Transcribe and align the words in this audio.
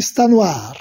está 0.00 0.26
no 0.26 0.40
ar. 0.40 0.72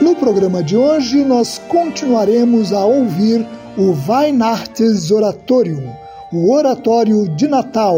No 0.00 0.16
programa 0.16 0.64
de 0.64 0.76
hoje, 0.76 1.24
nós 1.24 1.60
continuaremos 1.68 2.72
a 2.72 2.84
ouvir 2.84 3.46
o 3.78 3.94
Weihnachtsoratorium, 4.10 5.94
o 6.32 6.52
Oratório 6.52 7.28
de 7.36 7.46
Natal, 7.46 7.96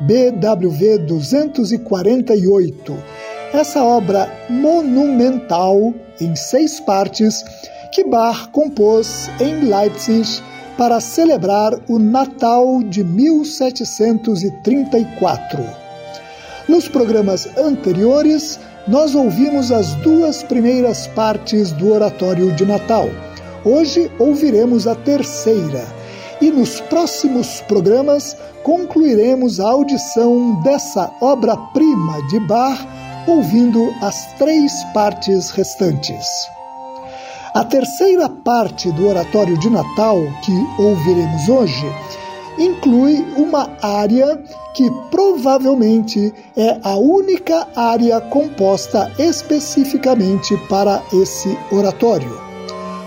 BWV 0.00 0.98
248. 1.06 2.94
Essa 3.54 3.82
obra 3.82 4.30
monumental 4.50 5.94
em 6.20 6.36
seis 6.36 6.78
partes 6.80 7.42
que 7.92 8.04
Bach 8.04 8.48
compôs 8.50 9.30
em 9.40 9.60
Leipzig 9.60 10.42
para 10.76 11.00
celebrar 11.00 11.72
o 11.88 11.98
Natal 11.98 12.82
de 12.82 13.02
1734. 13.04 15.64
Nos 16.68 16.88
programas 16.88 17.48
anteriores, 17.56 18.60
nós 18.88 19.14
ouvimos 19.14 19.70
as 19.70 19.94
duas 19.96 20.42
primeiras 20.42 21.06
partes 21.08 21.72
do 21.72 21.92
Oratório 21.92 22.50
de 22.52 22.64
Natal. 22.66 23.08
Hoje 23.64 24.10
ouviremos 24.18 24.86
a 24.86 24.94
terceira. 24.94 25.84
E 26.40 26.50
nos 26.50 26.80
próximos 26.80 27.60
programas 27.62 28.36
concluiremos 28.62 29.60
a 29.60 29.68
audição 29.68 30.60
dessa 30.62 31.10
obra-prima 31.20 32.26
de 32.28 32.40
Bach 32.40 32.78
ouvindo 33.26 33.94
as 34.00 34.32
três 34.34 34.72
partes 34.92 35.50
restantes. 35.50 36.26
A 37.54 37.64
terceira 37.64 38.28
parte 38.28 38.90
do 38.92 39.06
Oratório 39.06 39.56
de 39.58 39.70
Natal, 39.70 40.18
que 40.42 40.82
ouviremos 40.82 41.48
hoje, 41.48 41.86
inclui 42.58 43.24
uma 43.36 43.70
área 43.80 44.42
que 44.74 44.90
provavelmente 45.10 46.34
é 46.56 46.78
a 46.82 46.96
única 46.96 47.68
área 47.76 48.20
composta 48.20 49.10
especificamente 49.18 50.56
para 50.68 51.00
esse 51.12 51.56
oratório. 51.70 52.40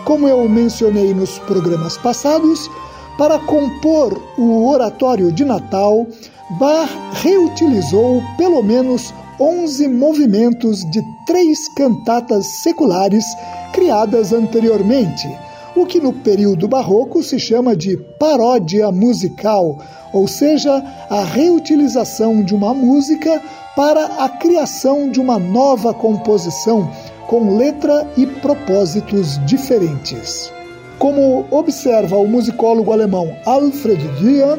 Como 0.05 0.27
eu 0.27 0.47
mencionei 0.47 1.13
nos 1.13 1.37
programas 1.39 1.97
passados, 1.97 2.69
para 3.17 3.39
compor 3.39 4.17
o 4.37 4.69
oratório 4.69 5.31
de 5.31 5.43
Natal, 5.43 6.07
Bach 6.51 6.89
reutilizou 7.21 8.23
pelo 8.37 8.63
menos 8.63 9.13
11 9.39 9.87
movimentos 9.87 10.79
de 10.89 10.99
três 11.27 11.67
cantatas 11.69 12.47
seculares 12.63 13.23
criadas 13.71 14.33
anteriormente, 14.33 15.27
o 15.75 15.85
que 15.85 15.99
no 15.99 16.11
período 16.11 16.67
barroco 16.67 17.21
se 17.21 17.37
chama 17.37 17.75
de 17.75 17.95
paródia 18.19 18.91
musical, 18.91 19.77
ou 20.11 20.27
seja, 20.27 20.83
a 21.07 21.23
reutilização 21.23 22.43
de 22.43 22.55
uma 22.55 22.73
música 22.73 23.39
para 23.75 24.05
a 24.23 24.27
criação 24.27 25.11
de 25.11 25.19
uma 25.19 25.37
nova 25.37 25.93
composição 25.93 26.89
com 27.27 27.57
letra 27.57 28.11
e 28.17 28.25
propósitos 28.25 29.39
diferentes. 29.45 30.51
Como 30.97 31.45
observa 31.51 32.17
o 32.17 32.27
musicólogo 32.27 32.91
alemão 32.91 33.37
Alfred 33.45 34.03
Dia, 34.17 34.57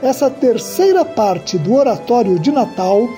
essa 0.00 0.30
terceira 0.30 1.04
parte 1.04 1.58
do 1.58 1.74
Oratório 1.74 2.38
de 2.38 2.52
Natal 2.52 3.08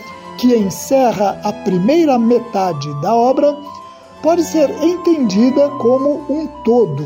que 0.42 0.56
encerra 0.56 1.41
a 1.44 1.53
primeira 1.53 2.19
metade 2.19 2.88
da 3.00 3.14
obra, 3.14 3.56
pode 4.20 4.42
ser 4.42 4.69
entendida 4.82 5.69
como 5.78 6.20
um 6.28 6.48
todo, 6.64 7.04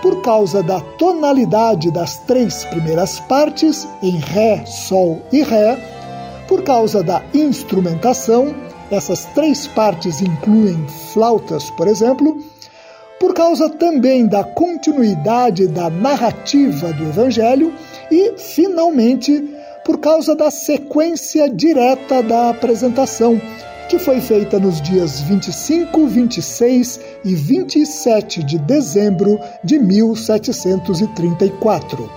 por 0.00 0.22
causa 0.22 0.62
da 0.62 0.80
tonalidade 0.80 1.90
das 1.90 2.16
três 2.20 2.64
primeiras 2.64 3.20
partes, 3.20 3.86
em 4.02 4.16
Ré, 4.16 4.64
Sol 4.64 5.20
e 5.30 5.42
Ré, 5.42 5.76
por 6.48 6.62
causa 6.62 7.02
da 7.02 7.22
instrumentação, 7.34 8.54
essas 8.90 9.26
três 9.34 9.66
partes 9.66 10.22
incluem 10.22 10.82
flautas, 11.12 11.68
por 11.72 11.86
exemplo, 11.86 12.34
por 13.20 13.34
causa 13.34 13.68
também 13.68 14.26
da 14.26 14.42
continuidade 14.42 15.68
da 15.68 15.90
narrativa 15.90 16.94
do 16.94 17.04
Evangelho 17.10 17.74
e, 18.10 18.38
finalmente, 18.38 19.59
por 19.90 19.98
causa 19.98 20.36
da 20.36 20.52
sequência 20.52 21.50
direta 21.50 22.22
da 22.22 22.50
apresentação, 22.50 23.42
que 23.88 23.98
foi 23.98 24.20
feita 24.20 24.56
nos 24.56 24.80
dias 24.80 25.20
25, 25.22 26.06
26 26.06 27.00
e 27.24 27.34
27 27.34 28.44
de 28.44 28.56
dezembro 28.60 29.40
de 29.64 29.80
1734. 29.80 32.08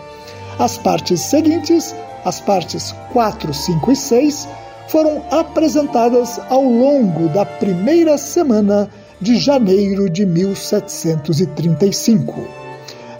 As 0.59 0.77
partes 0.77 1.21
seguintes, 1.21 1.95
as 2.23 2.39
partes 2.39 2.93
4, 3.11 3.51
5 3.51 3.91
e 3.91 3.95
6, 3.95 4.47
foram 4.87 5.23
apresentadas 5.31 6.39
ao 6.51 6.63
longo 6.63 7.27
da 7.29 7.43
primeira 7.43 8.19
semana 8.19 8.87
de 9.19 9.37
janeiro 9.37 10.07
de 10.07 10.27
1735. 10.27 12.39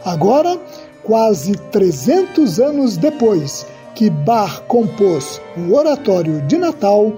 Agora, 0.05 0.59
quase 1.01 1.53
300 1.71 2.59
anos 2.59 2.97
depois, 2.97 3.65
que 3.95 4.09
Bach 4.09 4.61
compôs 4.67 5.41
o 5.57 5.73
Oratório 5.73 6.41
de 6.47 6.57
Natal, 6.57 7.13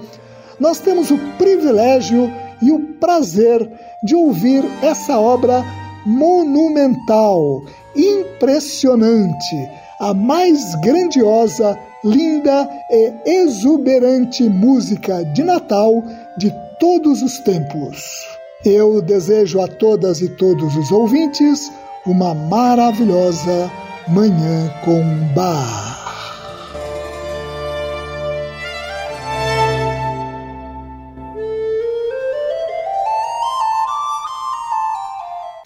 nós 0.58 0.78
temos 0.78 1.10
o 1.10 1.18
privilégio 1.38 2.30
e 2.62 2.72
o 2.72 2.80
prazer 2.98 3.70
de 4.02 4.14
ouvir 4.14 4.64
essa 4.82 5.18
obra 5.18 5.64
monumental, 6.06 7.62
impressionante, 7.94 9.56
a 10.00 10.14
mais 10.14 10.74
grandiosa, 10.76 11.78
linda 12.04 12.68
e 12.90 13.12
exuberante 13.42 14.48
música 14.48 15.24
de 15.24 15.42
Natal 15.42 16.02
de 16.38 16.54
todos 16.78 17.22
os 17.22 17.38
tempos. 17.40 18.24
Eu 18.64 19.02
desejo 19.02 19.60
a 19.60 19.66
todas 19.66 20.20
e 20.20 20.28
todos 20.28 20.76
os 20.76 20.90
ouvintes 20.92 21.70
uma 22.06 22.34
maravilhosa 22.34 23.70
Manhã 24.08 24.72
com 24.84 25.02
Bar. 25.34 25.95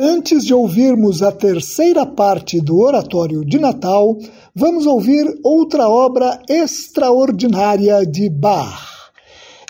Antes 0.02 0.46
de 0.46 0.54
ouvirmos 0.54 1.22
a 1.22 1.30
terceira 1.30 2.06
parte 2.06 2.58
do 2.58 2.78
Oratório 2.78 3.44
de 3.44 3.58
Natal, 3.58 4.16
vamos 4.54 4.86
ouvir 4.86 5.26
outra 5.44 5.90
obra 5.90 6.40
extraordinária 6.48 8.06
de 8.06 8.30
Bach. 8.30 8.80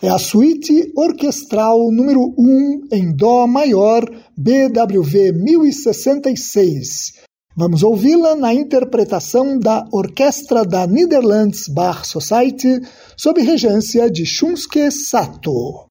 É 0.00 0.08
a 0.08 0.18
Suíte 0.18 0.92
Orquestral 0.96 1.90
número 1.90 2.32
1 2.38 2.80
em 2.92 3.12
Dó 3.12 3.44
maior, 3.48 4.04
BWV 4.38 5.32
1066, 5.32 7.18
Vamos 7.56 7.82
ouvi-la 7.82 8.36
na 8.36 8.54
interpretação 8.54 9.58
da 9.58 9.84
Orquestra 9.90 10.64
da 10.64 10.86
Netherlands 10.86 11.66
Bar 11.66 12.06
Society, 12.06 12.80
sob 13.16 13.42
regência 13.42 14.08
de 14.08 14.24
Shunsuke 14.24 14.92
Sato. 14.92 15.88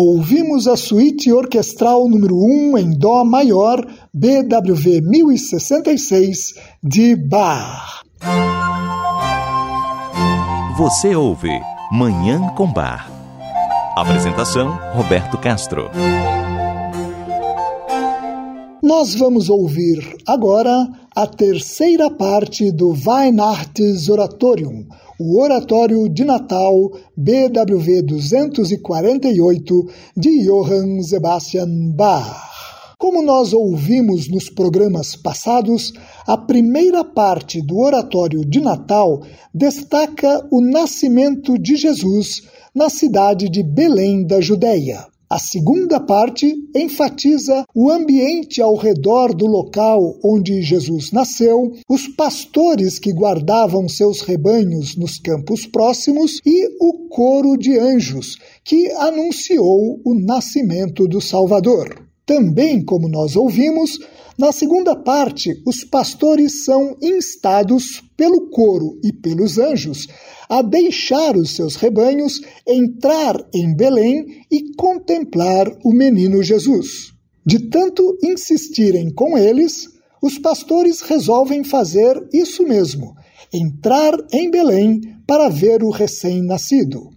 Ouvimos 0.00 0.68
a 0.68 0.76
suíte 0.76 1.32
orquestral 1.32 2.08
número 2.08 2.36
1 2.36 2.78
em 2.78 2.90
Dó 2.96 3.24
maior, 3.24 3.84
BWV 4.14 5.00
1066, 5.00 6.54
de 6.80 7.16
Bach. 7.16 8.04
Você 10.76 11.16
ouve 11.16 11.50
Manhã 11.90 12.48
com 12.56 12.72
Bar. 12.72 13.10
Apresentação: 13.96 14.78
Roberto 14.94 15.36
Castro. 15.36 15.90
Nós 18.80 19.16
vamos 19.16 19.50
ouvir 19.50 20.16
agora 20.28 20.88
a 21.12 21.26
terceira 21.26 22.08
parte 22.08 22.70
do 22.70 22.90
Weihnachts 22.90 24.08
Oratorium, 24.08 24.86
o 25.18 25.40
Oratório 25.40 26.08
de 26.08 26.24
Natal 26.24 26.92
BWV 27.16 28.02
248 28.02 29.88
de 30.16 30.44
Johann 30.46 31.02
Sebastian 31.02 31.90
Bach. 31.96 32.48
Como 32.96 33.20
nós 33.22 33.52
ouvimos 33.52 34.28
nos 34.28 34.48
programas 34.48 35.16
passados, 35.16 35.92
a 36.26 36.36
primeira 36.36 37.04
parte 37.04 37.60
do 37.60 37.78
Oratório 37.78 38.44
de 38.44 38.60
Natal 38.60 39.22
destaca 39.52 40.46
o 40.52 40.60
nascimento 40.60 41.58
de 41.58 41.76
Jesus 41.76 42.42
na 42.74 42.88
cidade 42.88 43.48
de 43.48 43.62
Belém 43.62 44.24
da 44.24 44.40
Judéia. 44.40 45.06
A 45.30 45.38
segunda 45.38 46.00
parte 46.00 46.50
enfatiza 46.74 47.62
o 47.74 47.90
ambiente 47.90 48.62
ao 48.62 48.74
redor 48.74 49.34
do 49.34 49.44
local 49.44 50.18
onde 50.24 50.62
Jesus 50.62 51.12
nasceu, 51.12 51.74
os 51.86 52.08
pastores 52.08 52.98
que 52.98 53.12
guardavam 53.12 53.86
seus 53.90 54.22
rebanhos 54.22 54.96
nos 54.96 55.18
campos 55.18 55.66
próximos 55.66 56.40
e 56.46 56.66
o 56.80 57.08
coro 57.10 57.58
de 57.58 57.78
anjos 57.78 58.38
que 58.64 58.90
anunciou 58.92 60.00
o 60.02 60.14
nascimento 60.14 61.06
do 61.06 61.20
Salvador. 61.20 62.08
Também, 62.24 62.82
como 62.82 63.06
nós 63.06 63.36
ouvimos, 63.36 63.98
na 64.38 64.52
segunda 64.52 64.94
parte, 64.94 65.60
os 65.66 65.82
pastores 65.84 66.64
são 66.64 66.96
instados 67.02 68.02
pelo 68.16 68.50
coro 68.50 68.98
e 69.02 69.12
pelos 69.12 69.58
anjos 69.58 70.06
a 70.48 70.62
deixar 70.62 71.36
os 71.36 71.56
seus 71.56 71.76
rebanhos, 71.76 72.40
entrar 72.66 73.36
em 73.52 73.74
Belém 73.74 74.44
e 74.50 74.74
contemplar 74.76 75.66
o 75.84 75.92
menino 75.92 76.42
Jesus. 76.42 77.12
De 77.44 77.68
tanto 77.68 78.16
insistirem 78.22 79.12
com 79.12 79.36
eles, 79.36 79.88
os 80.22 80.38
pastores 80.38 81.00
resolvem 81.00 81.64
fazer 81.64 82.16
isso 82.32 82.62
mesmo 82.62 83.14
entrar 83.52 84.14
em 84.32 84.50
Belém 84.50 85.00
para 85.26 85.48
ver 85.48 85.82
o 85.82 85.90
recém-nascido. 85.90 87.10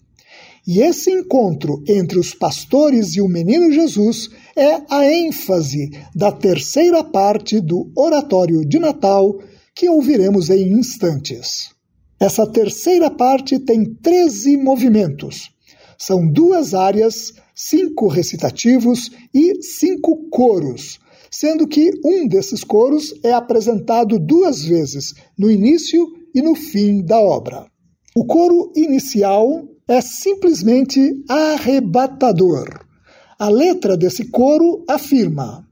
E 0.68 0.80
esse 0.80 1.10
encontro 1.10 1.84
entre 1.88 2.20
os 2.20 2.36
pastores 2.36 3.16
e 3.16 3.22
o 3.22 3.28
menino 3.28 3.72
Jesus 3.72 4.30
é 4.56 4.82
a 4.90 5.06
ênfase 5.12 5.90
da 6.16 6.32
terceira 6.32 7.04
parte 7.04 7.60
do 7.60 7.92
oratório 7.96 8.64
de 8.64 8.78
Natal 8.78 9.40
que 9.76 9.90
ouviremos 9.90 10.50
em 10.50 10.74
instantes. 10.74 11.72
Essa 12.20 12.46
terceira 12.46 13.10
parte 13.10 13.58
tem 13.58 13.84
13 13.84 14.56
movimentos. 14.58 15.50
São 15.98 16.28
duas 16.28 16.76
áreas, 16.76 17.34
cinco 17.56 18.08
recitativos 18.08 19.10
e 19.34 19.64
cinco 19.64 20.30
coros, 20.30 21.00
sendo 21.32 21.68
que 21.68 21.90
um 22.06 22.28
desses 22.28 22.64
coros 22.64 23.16
é 23.24 23.34
apresentado 23.34 24.20
duas 24.20 24.64
vezes, 24.64 25.16
no 25.36 25.50
início 25.50 26.08
e 26.36 26.42
no 26.42 26.54
fim 26.54 27.04
da 27.04 27.20
obra. 27.20 27.66
O 28.14 28.26
coro 28.26 28.74
inicial 28.76 29.64
é 29.88 30.02
simplesmente 30.02 31.24
arrebatador. 31.30 32.68
A 33.40 33.48
letra 33.48 33.96
desse 33.96 34.30
coro 34.30 34.84
afirma: 34.86 35.66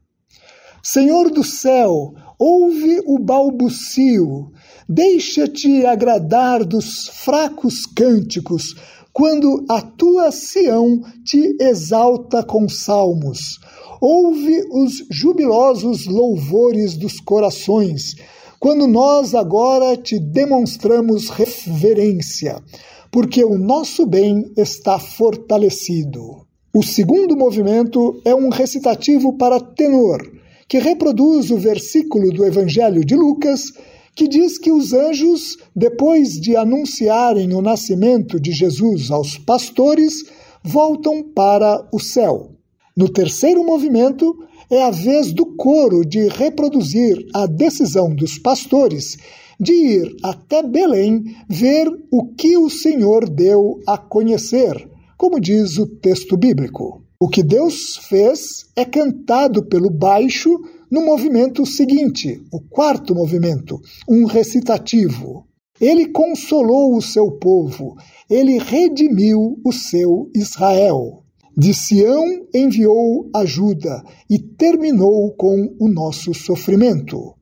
Senhor 0.82 1.30
do 1.30 1.44
céu, 1.44 2.14
ouve 2.38 3.02
o 3.04 3.18
balbucio, 3.18 4.50
deixa-te 4.88 5.84
agradar 5.84 6.64
dos 6.64 7.08
fracos 7.08 7.84
cânticos, 7.84 8.74
quando 9.12 9.66
a 9.68 9.82
tua 9.82 10.32
Sião 10.32 11.02
te 11.22 11.58
exalta 11.60 12.42
com 12.42 12.66
salmos. 12.70 13.60
Ouve 14.00 14.64
os 14.72 15.04
jubilosos 15.10 16.06
louvores 16.06 16.96
dos 16.96 17.20
corações, 17.20 18.14
quando 18.60 18.86
nós 18.86 19.34
agora 19.34 19.96
te 19.96 20.20
demonstramos 20.20 21.28
reverência 21.30 22.62
porque 23.10 23.44
o 23.44 23.58
nosso 23.58 24.06
bem 24.06 24.52
está 24.56 24.98
fortalecido. 24.98 26.46
O 26.72 26.82
segundo 26.82 27.36
movimento 27.36 28.20
é 28.24 28.34
um 28.34 28.48
recitativo 28.48 29.36
para 29.36 29.58
tenor, 29.58 30.20
que 30.68 30.78
reproduz 30.78 31.50
o 31.50 31.56
versículo 31.56 32.32
do 32.32 32.44
Evangelho 32.44 33.04
de 33.04 33.16
Lucas, 33.16 33.72
que 34.14 34.28
diz 34.28 34.58
que 34.58 34.70
os 34.70 34.92
anjos, 34.92 35.56
depois 35.74 36.34
de 36.34 36.54
anunciarem 36.54 37.52
o 37.52 37.60
nascimento 37.60 38.38
de 38.38 38.52
Jesus 38.52 39.10
aos 39.10 39.36
pastores, 39.36 40.24
voltam 40.62 41.22
para 41.22 41.88
o 41.92 41.98
céu. 41.98 42.52
No 42.96 43.08
terceiro 43.08 43.64
movimento, 43.64 44.36
é 44.70 44.82
a 44.84 44.90
vez 44.90 45.32
do 45.32 45.44
coro 45.56 46.04
de 46.04 46.28
reproduzir 46.28 47.26
a 47.34 47.46
decisão 47.46 48.14
dos 48.14 48.38
pastores 48.38 49.16
de 49.58 49.72
ir 49.72 50.16
até 50.22 50.62
Belém 50.62 51.36
ver 51.48 51.86
o 52.10 52.32
que 52.34 52.56
o 52.56 52.70
Senhor 52.70 53.28
deu 53.28 53.78
a 53.86 53.98
conhecer, 53.98 54.88
como 55.18 55.38
diz 55.38 55.76
o 55.76 55.86
texto 55.86 56.36
bíblico. 56.36 57.02
O 57.20 57.28
que 57.28 57.42
Deus 57.42 57.98
fez 58.08 58.40
é 58.74 58.84
cantado 58.84 59.62
pelo 59.66 59.90
baixo 59.90 60.58
no 60.90 61.04
movimento 61.04 61.66
seguinte, 61.66 62.42
o 62.50 62.60
quarto 62.60 63.14
movimento, 63.14 63.78
um 64.08 64.24
recitativo. 64.24 65.46
Ele 65.78 66.06
consolou 66.06 66.96
o 66.96 67.02
seu 67.02 67.30
povo, 67.32 67.96
ele 68.28 68.58
redimiu 68.58 69.60
o 69.64 69.72
seu 69.72 70.30
Israel. 70.34 71.22
De 71.60 71.74
Sião 71.74 72.46
enviou 72.54 73.28
ajuda 73.36 74.02
e 74.30 74.38
terminou 74.38 75.30
com 75.34 75.76
o 75.78 75.90
nosso 75.90 76.32
sofrimento. 76.32 77.34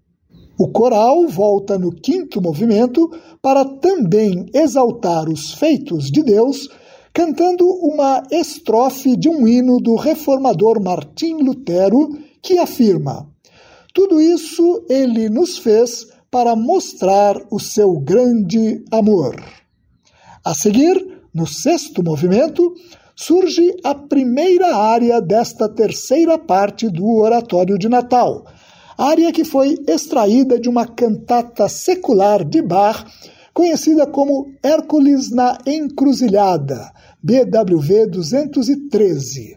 O 0.58 0.72
coral 0.72 1.28
volta 1.28 1.78
no 1.78 1.92
quinto 1.92 2.42
movimento 2.42 3.08
para 3.40 3.64
também 3.64 4.46
exaltar 4.52 5.28
os 5.28 5.54
feitos 5.54 6.10
de 6.10 6.24
Deus, 6.24 6.68
cantando 7.14 7.64
uma 7.64 8.24
estrofe 8.32 9.16
de 9.16 9.28
um 9.28 9.46
hino 9.46 9.78
do 9.78 9.94
reformador 9.94 10.82
Martim 10.82 11.34
Lutero 11.34 12.08
que 12.42 12.58
afirma: 12.58 13.24
Tudo 13.94 14.20
isso 14.20 14.84
ele 14.90 15.28
nos 15.28 15.58
fez 15.58 16.08
para 16.28 16.56
mostrar 16.56 17.36
o 17.52 17.60
seu 17.60 17.92
grande 18.00 18.84
amor. 18.90 19.36
A 20.44 20.54
seguir, 20.54 21.20
no 21.32 21.46
sexto 21.46 22.02
movimento, 22.02 22.74
surge 23.20 23.74
a 23.82 23.94
primeira 23.94 24.76
área 24.76 25.20
desta 25.20 25.68
terceira 25.68 26.38
parte 26.38 26.88
do 26.88 27.04
Oratório 27.16 27.76
de 27.76 27.88
Natal 27.88 28.44
área 28.98 29.30
que 29.32 29.44
foi 29.44 29.78
extraída 29.86 30.58
de 30.58 30.68
uma 30.68 30.84
cantata 30.84 31.68
secular 31.68 32.44
de 32.44 32.60
Bach, 32.60 33.06
conhecida 33.54 34.08
como 34.08 34.52
Hércules 34.60 35.30
na 35.30 35.56
Encruzilhada, 35.64 36.92
BWV 37.22 38.08
213. 38.08 39.56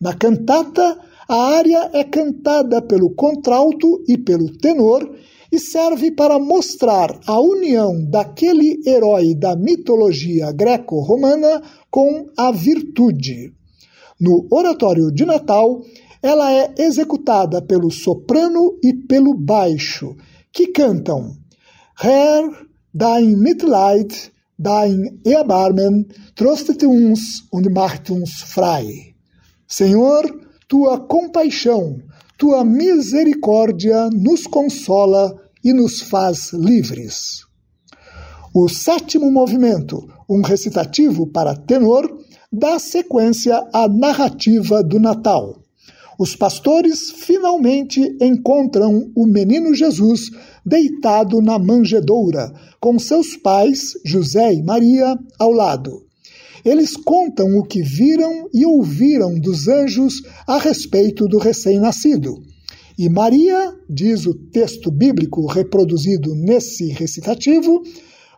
Na 0.00 0.12
cantata, 0.12 0.98
a 1.28 1.54
área 1.56 1.90
é 1.92 2.02
cantada 2.02 2.82
pelo 2.82 3.10
contralto 3.14 4.02
e 4.08 4.18
pelo 4.18 4.50
tenor 4.58 5.08
e 5.54 5.60
serve 5.60 6.10
para 6.10 6.36
mostrar 6.36 7.16
a 7.28 7.38
união 7.40 8.04
daquele 8.10 8.82
herói 8.84 9.36
da 9.36 9.54
mitologia 9.54 10.50
greco-romana 10.50 11.62
com 11.88 12.26
a 12.36 12.50
virtude. 12.50 13.54
No 14.20 14.48
Oratório 14.50 15.12
de 15.12 15.24
Natal, 15.24 15.80
ela 16.20 16.50
é 16.50 16.74
executada 16.76 17.62
pelo 17.62 17.88
soprano 17.88 18.76
e 18.82 18.92
pelo 19.06 19.32
baixo, 19.32 20.16
que 20.52 20.72
cantam 20.72 21.36
Herr, 22.02 22.50
dein 22.92 23.36
Mitleid, 23.36 24.32
dein 24.58 25.20
Erbarmen, 25.24 26.08
trostet 26.34 26.82
uns 26.82 27.46
und 27.52 27.72
macht 27.72 28.10
uns 28.10 28.42
frei. 28.42 29.14
Senhor, 29.68 30.24
tua 30.66 30.98
compaixão, 30.98 32.02
tua 32.36 32.64
misericórdia 32.64 34.10
nos 34.10 34.48
consola 34.48 35.43
e 35.64 35.72
nos 35.72 36.00
faz 36.00 36.52
livres. 36.52 37.44
O 38.54 38.68
sétimo 38.68 39.30
movimento, 39.32 40.06
um 40.28 40.42
recitativo 40.42 41.26
para 41.26 41.56
tenor, 41.56 42.06
dá 42.52 42.78
sequência 42.78 43.56
à 43.72 43.88
narrativa 43.88 44.82
do 44.82 45.00
Natal 45.00 45.64
os 46.18 46.36
pastores 46.36 47.10
finalmente 47.10 48.00
encontram 48.20 49.10
o 49.16 49.26
menino 49.26 49.74
Jesus 49.74 50.30
deitado 50.64 51.42
na 51.42 51.58
manjedoura, 51.58 52.52
com 52.80 52.98
seus 52.98 53.36
pais, 53.36 53.94
José 54.04 54.54
e 54.54 54.62
Maria, 54.62 55.18
ao 55.38 55.50
lado. 55.50 56.04
Eles 56.64 56.96
contam 56.96 57.58
o 57.58 57.64
que 57.64 57.82
viram 57.82 58.48
e 58.54 58.64
ouviram 58.64 59.38
dos 59.38 59.68
anjos 59.68 60.22
a 60.46 60.58
respeito 60.58 61.26
do 61.26 61.38
recém-nascido. 61.38 62.42
E 62.96 63.08
Maria, 63.08 63.74
diz 63.88 64.24
o 64.24 64.34
texto 64.34 64.90
bíblico 64.90 65.46
reproduzido 65.46 66.34
nesse 66.34 66.88
recitativo, 66.90 67.82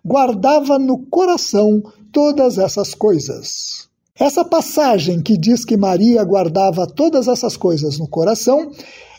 guardava 0.05 0.79
no 0.79 0.99
coração 1.07 1.83
todas 2.11 2.57
essas 2.57 2.95
coisas. 2.95 3.87
Essa 4.19 4.43
passagem 4.47 5.21
que 5.21 5.37
diz 5.37 5.63
que 5.63 5.77
Maria 5.77 6.25
guardava 6.25 6.87
todas 6.87 7.29
essas 7.29 7.55
coisas 7.55 7.99
no 7.99 8.09
coração 8.09 8.71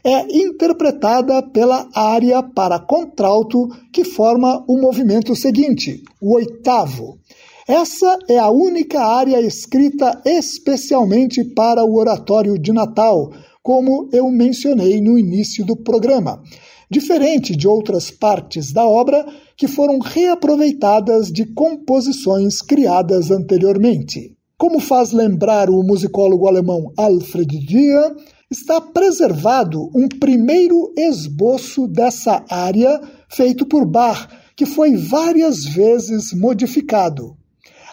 é 0.04 0.22
interpretada 0.36 1.44
pela 1.44 1.88
área 1.94 2.42
para 2.42 2.80
contralto 2.80 3.68
que 3.94 4.04
forma 4.04 4.64
o 4.68 4.80
movimento 4.82 5.36
seguinte, 5.36 6.02
o 6.20 6.34
oitavo. 6.34 7.20
Essa 7.68 8.18
é 8.28 8.40
a 8.40 8.50
única 8.50 9.06
área 9.06 9.40
escrita 9.40 10.20
especialmente 10.26 11.44
para 11.44 11.84
o 11.84 11.96
oratório 11.96 12.58
de 12.58 12.72
Natal, 12.72 13.30
como 13.68 14.08
eu 14.14 14.32
mencionei 14.32 15.02
no 15.02 15.20
início 15.20 15.66
do 15.66 15.76
programa, 15.76 16.42
diferente 16.90 17.54
de 17.54 17.68
outras 17.68 18.10
partes 18.10 18.72
da 18.72 18.88
obra 18.88 19.26
que 19.58 19.68
foram 19.68 20.00
reaproveitadas 20.00 21.30
de 21.30 21.44
composições 21.48 22.62
criadas 22.62 23.30
anteriormente. 23.30 24.38
Como 24.58 24.80
faz 24.80 25.12
lembrar 25.12 25.70
o 25.70 25.84
musicólogo 25.84 26.48
alemão 26.48 26.94
Alfred 26.96 27.60
Dia, 27.60 28.16
está 28.50 28.80
preservado 28.80 29.92
um 29.94 30.08
primeiro 30.08 30.94
esboço 30.98 31.90
dessa 31.90 32.46
área 32.50 33.02
feito 33.28 33.66
por 33.66 33.86
Bach, 33.86 34.30
que 34.56 34.66
foi 34.66 34.96
várias 34.96 35.66
vezes 35.66 36.32
modificado. 36.32 37.36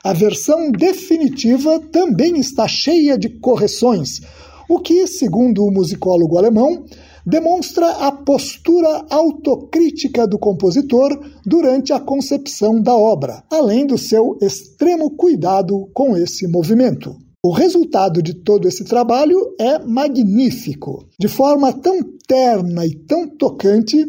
A 0.05 0.13
versão 0.13 0.71
definitiva 0.71 1.81
também 1.91 2.39
está 2.39 2.69
cheia 2.69 3.19
de 3.19 3.29
correções, 3.29 4.21
o 4.69 4.79
que, 4.79 5.07
segundo 5.07 5.65
o 5.65 5.71
musicólogo 5.71 6.39
alemão, 6.39 6.85
demonstra 7.27 7.89
a 8.07 8.13
postura 8.13 9.07
autocrítica 9.09 10.27
do 10.27 10.39
compositor 10.39 11.19
durante 11.47 11.93
a 11.93 12.01
concepção 12.01 12.81
da 12.81 12.95
obra, 12.95 13.43
além 13.51 13.87
do 13.87 13.97
seu 13.97 14.37
extremo 14.43 15.11
cuidado 15.11 15.89
com 15.95 16.17
esse 16.17 16.47
movimento. 16.47 17.17
O 17.43 17.51
resultado 17.51 18.23
de 18.23 18.35
todo 18.35 18.67
esse 18.67 18.85
trabalho 18.85 19.55
é 19.61 19.79
magnífico. 19.79 21.05
De 21.19 21.29
forma 21.29 21.73
tão 21.73 22.01
terna 22.27 22.87
e 22.87 22.95
tão 22.95 23.29
tocante, 23.29 24.03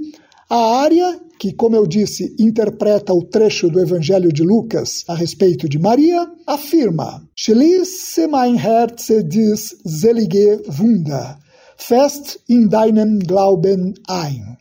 A 0.48 0.80
área, 0.82 1.20
que, 1.40 1.54
como 1.54 1.76
eu 1.76 1.86
disse, 1.86 2.36
interpreta 2.40 3.14
o 3.14 3.24
trecho 3.24 3.70
do 3.70 3.80
Evangelho 3.80 4.32
de 4.32 4.44
Lucas 4.44 5.04
a 5.08 5.16
respeito 5.16 5.68
de 5.68 5.78
Maria, 5.80 6.26
afirma: 6.48 7.28
Schließe 7.36 8.28
mein 8.28 8.56
Herz 8.56 9.08
dies 9.28 9.76
selige 9.86 10.62
Wunder, 10.80 11.38
fest 11.78 12.40
in 12.50 12.68
deinem 12.68 13.20
Glauben 13.20 13.94
ein. 14.08 14.58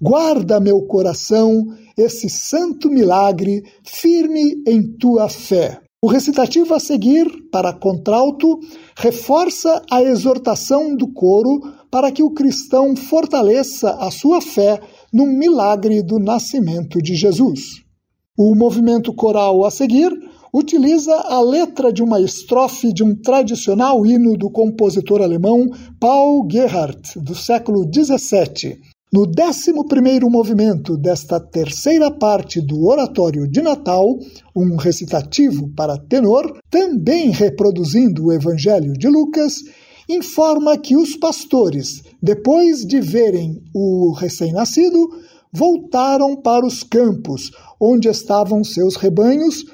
Guarda 0.00 0.60
meu 0.60 0.82
coração 0.86 1.76
esse 1.96 2.30
santo 2.30 2.88
milagre 2.88 3.62
firme 3.84 4.62
em 4.66 4.96
tua 4.96 5.28
fé. 5.28 5.80
O 6.02 6.08
recitativo 6.08 6.72
a 6.72 6.80
seguir, 6.80 7.26
para 7.52 7.74
contralto, 7.74 8.58
reforça 8.96 9.82
a 9.90 10.02
exortação 10.02 10.96
do 10.96 11.12
coro 11.12 11.60
para 11.90 12.10
que 12.10 12.22
o 12.22 12.30
cristão 12.30 12.96
fortaleça 12.96 13.90
a 13.90 14.10
sua 14.10 14.40
fé 14.40 14.80
no 15.12 15.26
milagre 15.26 16.02
do 16.02 16.18
nascimento 16.18 17.00
de 17.02 17.14
Jesus. 17.14 17.82
O 18.38 18.54
movimento 18.54 19.12
coral 19.12 19.64
a 19.64 19.70
seguir 19.70 20.10
utiliza 20.52 21.14
a 21.14 21.40
letra 21.40 21.92
de 21.92 22.02
uma 22.02 22.20
estrofe 22.20 22.92
de 22.92 23.04
um 23.04 23.14
tradicional 23.14 24.04
hino 24.04 24.36
do 24.36 24.50
compositor 24.50 25.22
alemão 25.22 25.70
Paul 25.98 26.46
Gerhardt, 26.50 27.18
do 27.20 27.34
século 27.34 27.84
XVII, 27.84 28.78
no 29.12 29.22
11 29.22 29.72
movimento 30.30 30.96
desta 30.96 31.40
terceira 31.40 32.12
parte 32.12 32.60
do 32.60 32.86
Oratório 32.86 33.48
de 33.48 33.60
Natal, 33.60 34.06
um 34.54 34.76
recitativo 34.76 35.68
para 35.74 35.98
tenor, 35.98 36.60
também 36.70 37.30
reproduzindo 37.30 38.26
o 38.26 38.32
Evangelho 38.32 38.92
de 38.92 39.08
Lucas, 39.08 39.54
informa 40.12 40.76
que 40.76 40.96
os 40.96 41.16
pastores, 41.16 42.02
depois 42.22 42.84
de 42.84 43.00
verem 43.00 43.62
o 43.74 44.12
recém-nascido, 44.12 45.08
voltaram 45.52 46.36
para 46.36 46.64
os 46.64 46.82
campos 46.82 47.50
onde 47.80 48.08
estavam 48.08 48.62
seus 48.62 48.96
rebanhos, 48.96 49.64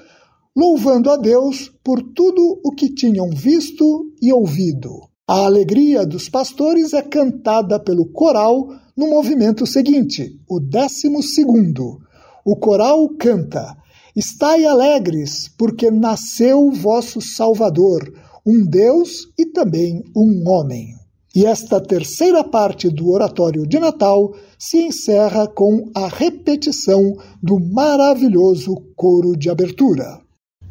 louvando 0.56 1.10
a 1.10 1.16
Deus 1.16 1.70
por 1.84 2.02
tudo 2.02 2.60
o 2.64 2.72
que 2.72 2.88
tinham 2.88 3.30
visto 3.30 4.10
e 4.22 4.32
ouvido. 4.32 4.90
A 5.28 5.44
alegria 5.44 6.06
dos 6.06 6.28
pastores 6.28 6.92
é 6.92 7.02
cantada 7.02 7.80
pelo 7.80 8.06
coral 8.06 8.68
no 8.96 9.08
movimento 9.08 9.66
seguinte, 9.66 10.40
o 10.48 10.60
décimo 10.60 11.22
segundo. 11.22 11.98
O 12.44 12.56
coral 12.56 13.08
canta: 13.18 13.76
Estai 14.14 14.64
alegres, 14.64 15.50
porque 15.58 15.90
nasceu 15.90 16.70
vosso 16.70 17.20
Salvador, 17.20 18.10
um 18.46 18.64
Deus 18.64 19.26
e 19.36 19.46
também 19.46 20.04
um 20.16 20.48
homem. 20.48 20.94
E 21.34 21.44
esta 21.44 21.80
terceira 21.80 22.42
parte 22.44 22.88
do 22.88 23.10
oratório 23.10 23.66
de 23.66 23.78
Natal 23.78 24.32
se 24.58 24.78
encerra 24.78 25.46
com 25.46 25.90
a 25.94 26.08
repetição 26.08 27.02
do 27.42 27.58
maravilhoso 27.58 28.74
coro 28.94 29.36
de 29.36 29.50
abertura. 29.50 30.24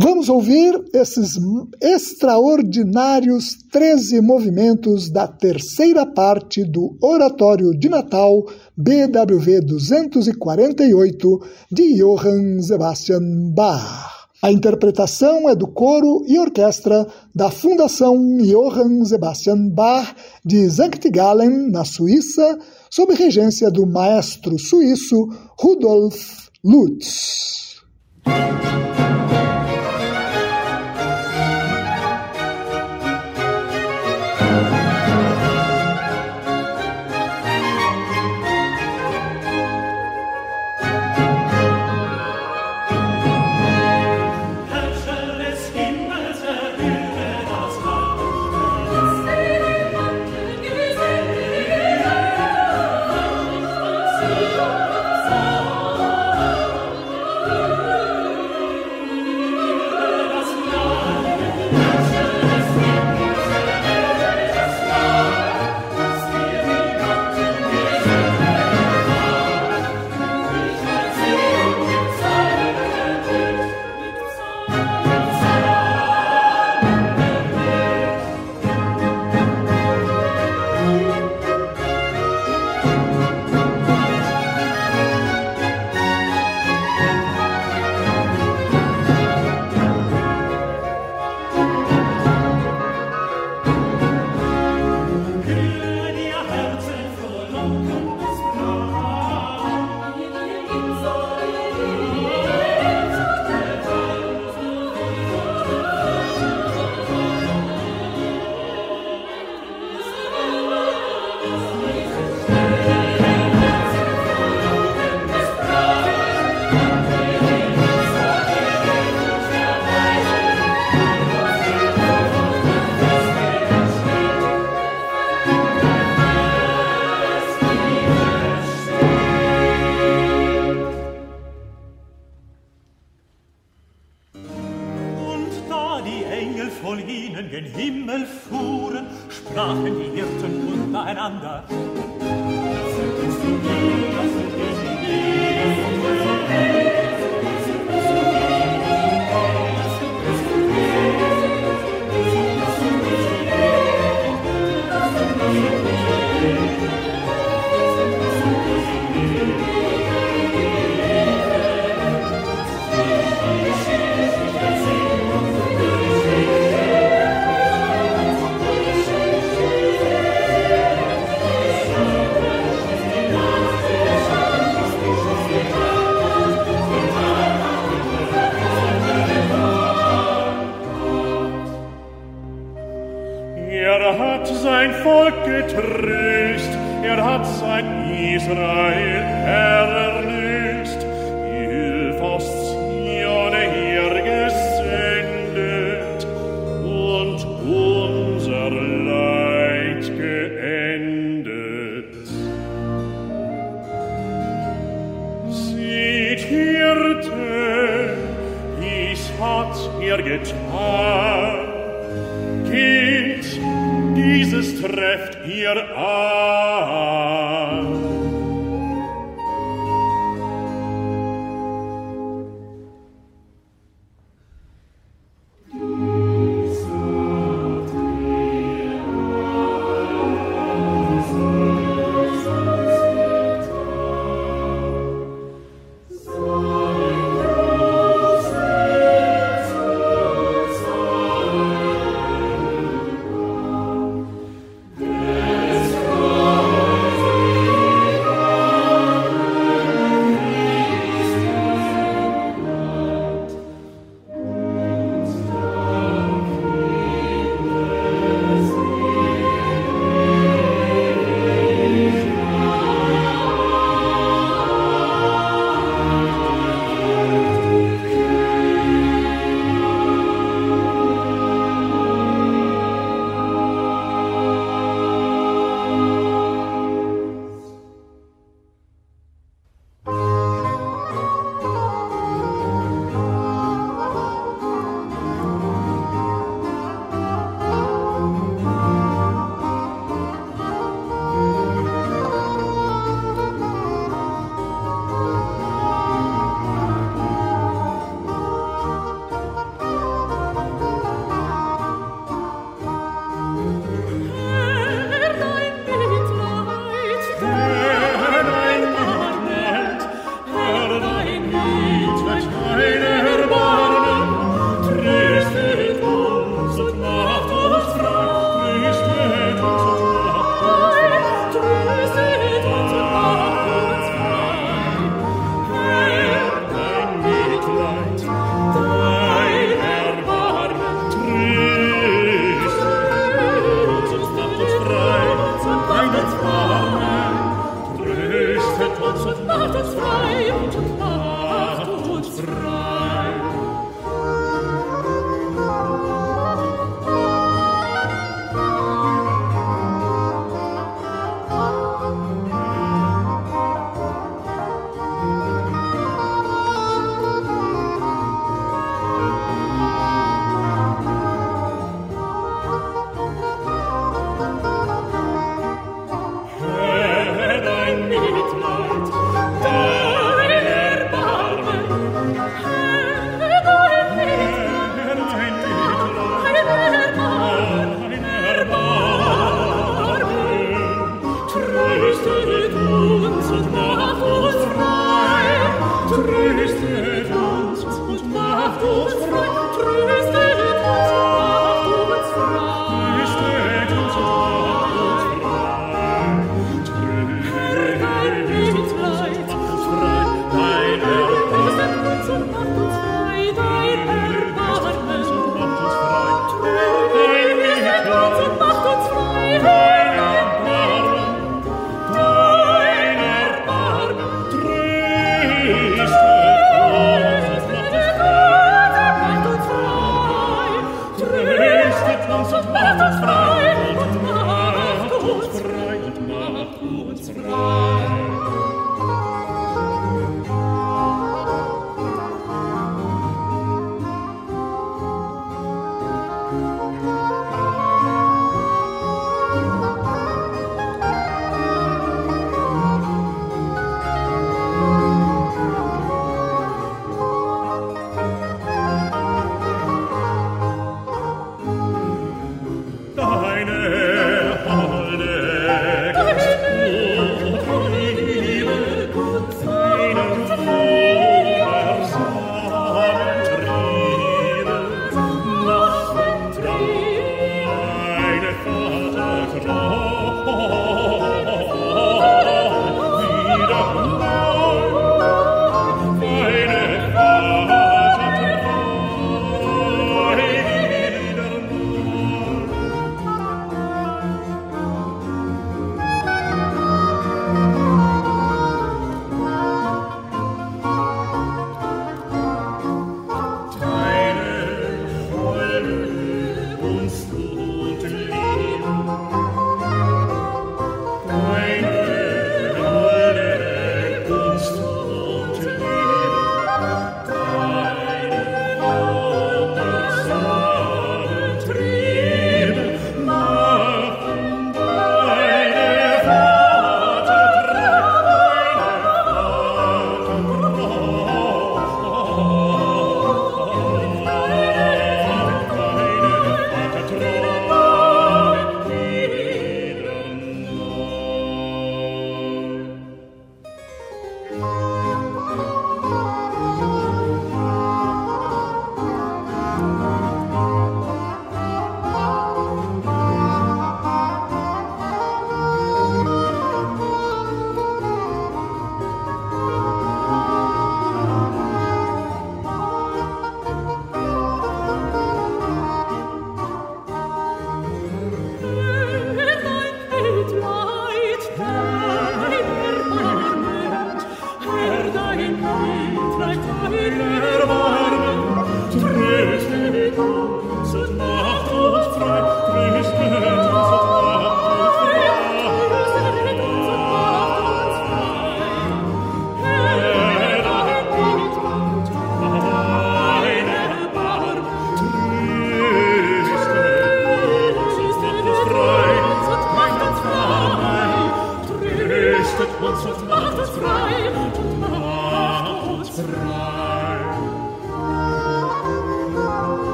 Vamos 0.00 0.28
ouvir 0.28 0.80
esses 0.94 1.36
extraordinários 1.80 3.56
13 3.72 4.20
movimentos 4.20 5.10
da 5.10 5.26
terceira 5.26 6.06
parte 6.06 6.64
do 6.64 6.96
Oratório 7.02 7.70
de 7.72 7.88
Natal 7.88 8.44
BWV 8.76 9.60
248 9.60 11.40
de 11.70 11.94
Johann 11.96 12.62
Sebastian 12.62 13.52
Bach. 13.54 14.17
A 14.40 14.52
interpretação 14.52 15.48
é 15.48 15.54
do 15.56 15.66
coro 15.66 16.22
e 16.28 16.38
orquestra 16.38 17.08
da 17.34 17.50
Fundação 17.50 18.16
Johann 18.40 19.04
Sebastian 19.04 19.68
Bach 19.68 20.14
de 20.44 20.70
Sankt 20.70 21.10
Gallen, 21.10 21.68
na 21.72 21.84
Suíça, 21.84 22.56
sob 22.88 23.14
regência 23.14 23.68
do 23.68 23.84
maestro 23.84 24.56
suíço 24.56 25.28
Rudolf 25.58 26.48
Lutz. 26.64 27.82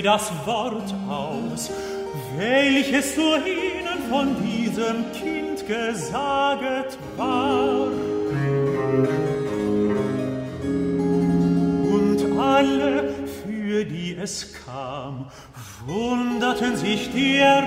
Sie 0.00 0.06
das 0.06 0.32
Wort 0.46 0.94
aus, 1.10 1.70
welches 2.36 3.14
zu 3.14 3.36
ihnen 3.36 4.08
von 4.08 4.34
diesem 4.42 5.04
Kind 5.12 5.66
gesaget 5.66 6.98
war. 7.18 7.88
Und 11.92 12.38
alle, 12.40 13.14
für 13.42 13.84
die 13.84 14.16
es 14.18 14.54
kam, 14.64 15.26
wunderten 15.86 16.76
sich 16.76 17.10
der 17.12 17.62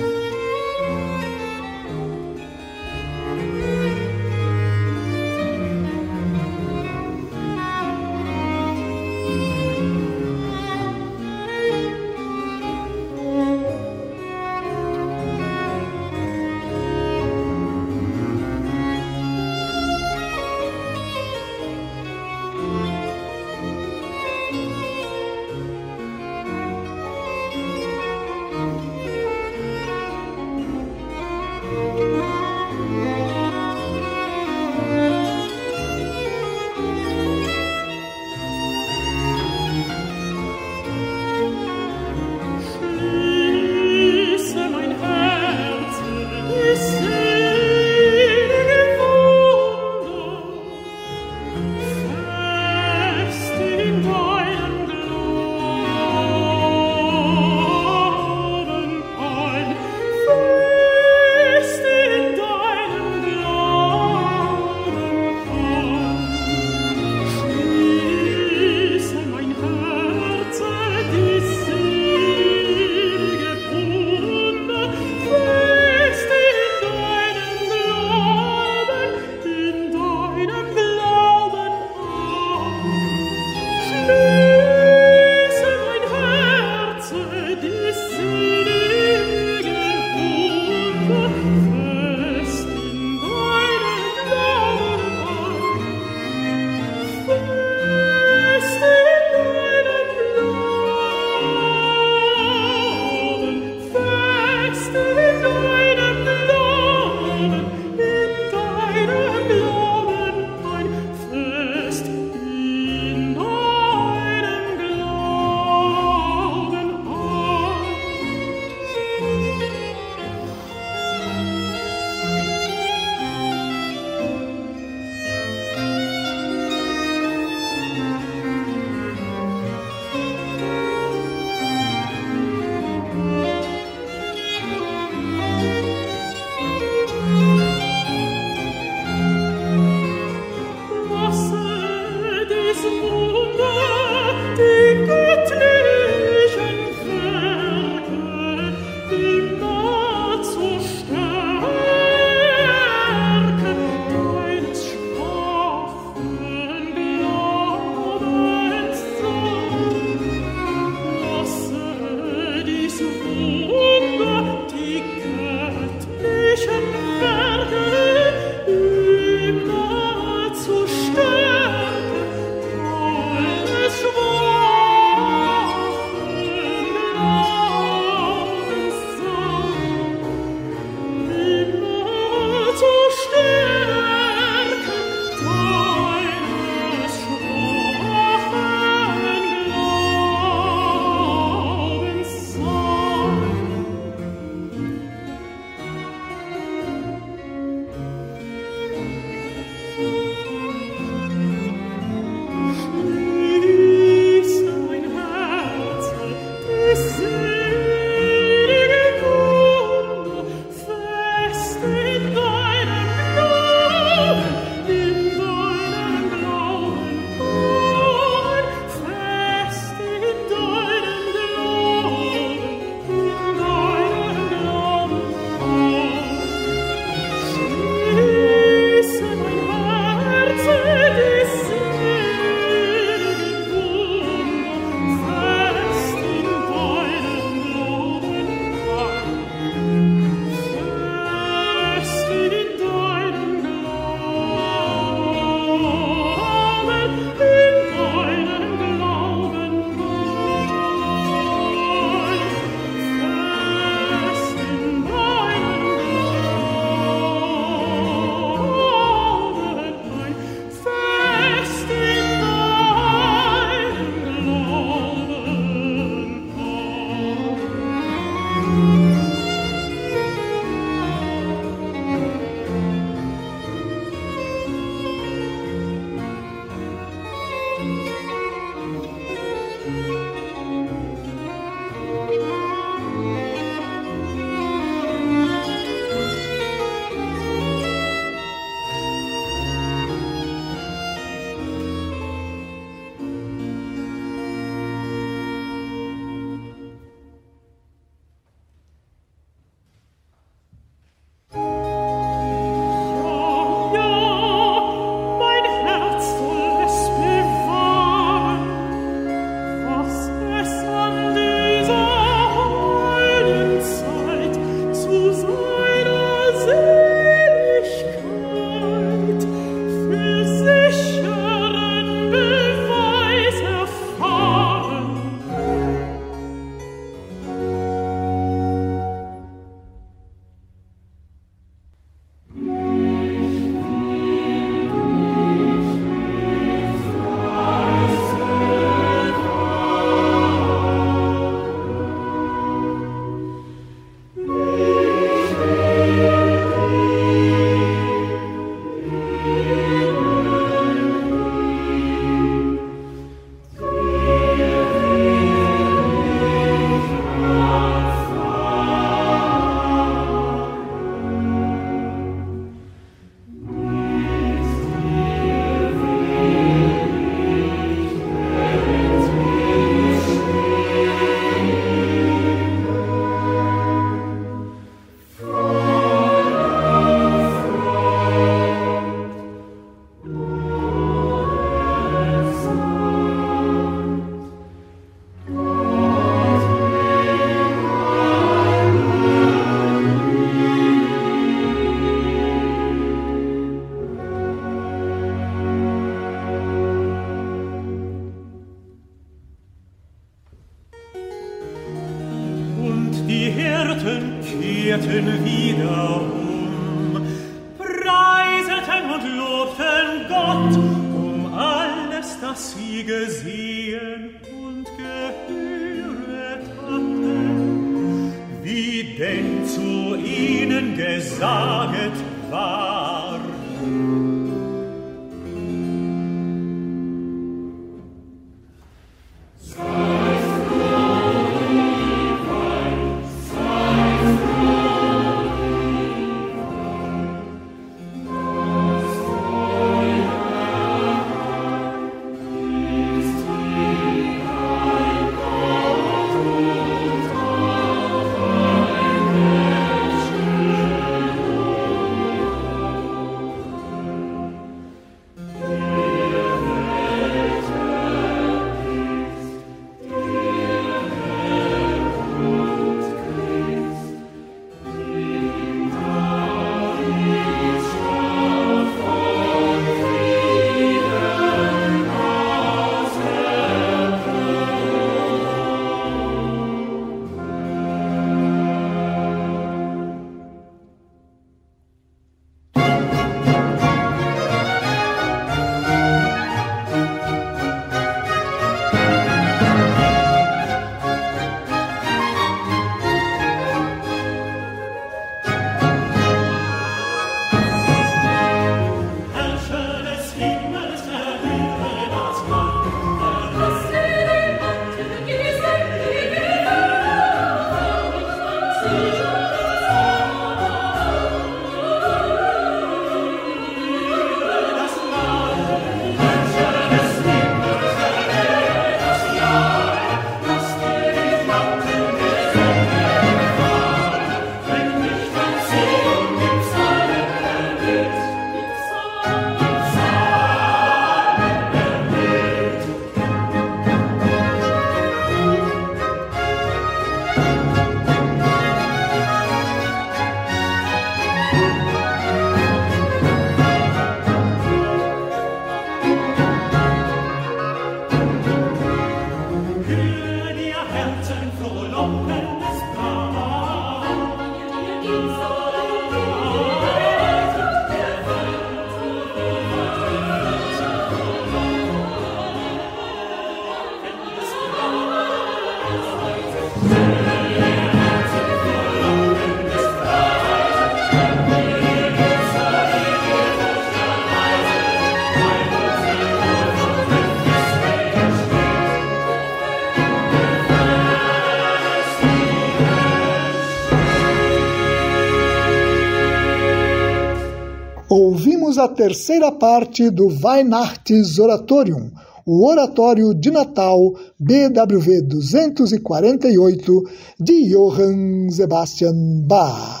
terceira 588.96 589.52
parte 589.52 590.08
do 590.08 590.26
Weihnachts 590.26 591.38
Oratorium, 591.38 592.10
o 592.46 592.66
Oratório 592.66 593.34
de 593.34 593.50
Natal 593.50 594.14
BWV 594.40 595.20
248 595.22 597.02
de 597.38 597.68
Johann 597.68 598.48
Sebastian 598.50 599.42
Bach. 599.46 600.00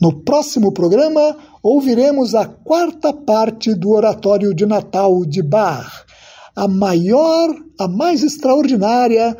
No 0.00 0.22
próximo 0.22 0.72
programa, 0.72 1.36
ouviremos 1.60 2.36
a 2.36 2.46
quarta 2.46 3.12
parte 3.12 3.74
do 3.74 3.90
Oratório 3.90 4.54
de 4.54 4.64
Natal 4.64 5.24
de 5.26 5.42
Bach, 5.42 6.04
a 6.54 6.68
maior, 6.68 7.52
a 7.78 7.88
mais 7.88 8.22
extraordinária, 8.22 9.36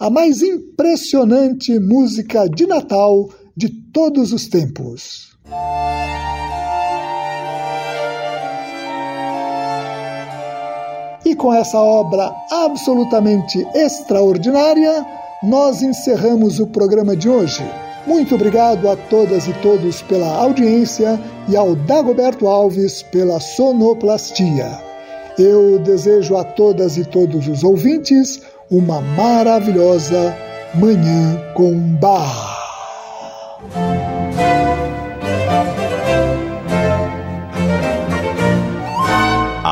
a 0.00 0.10
mais 0.10 0.42
impressionante 0.42 1.78
música 1.78 2.48
de 2.48 2.66
Natal 2.66 3.28
de 3.56 3.68
todos 3.68 4.32
os 4.32 4.48
tempos. 4.48 5.30
E 11.32 11.34
com 11.34 11.54
essa 11.54 11.78
obra 11.80 12.30
absolutamente 12.50 13.66
extraordinária, 13.74 15.02
nós 15.42 15.80
encerramos 15.80 16.60
o 16.60 16.66
programa 16.66 17.16
de 17.16 17.26
hoje. 17.26 17.64
Muito 18.06 18.34
obrigado 18.34 18.86
a 18.86 18.96
todas 18.96 19.48
e 19.48 19.52
todos 19.54 20.02
pela 20.02 20.26
audiência 20.26 21.18
e 21.48 21.56
ao 21.56 21.74
Dagoberto 21.74 22.46
Alves 22.46 23.02
pela 23.02 23.40
sonoplastia. 23.40 24.78
Eu 25.38 25.78
desejo 25.78 26.36
a 26.36 26.44
todas 26.44 26.98
e 26.98 27.04
todos 27.06 27.48
os 27.48 27.64
ouvintes 27.64 28.42
uma 28.70 29.00
maravilhosa 29.00 30.36
Manhã 30.74 31.40
com 31.54 31.72
Bar. 31.98 32.58